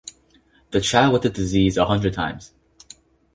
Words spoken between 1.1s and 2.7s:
with the disease a hundred times